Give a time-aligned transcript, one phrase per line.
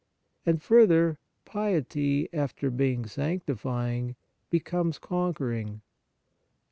[0.47, 3.05] And, further, piety, after being.
[3.05, 4.15] sancti fying,
[4.49, 5.81] becomes conquering.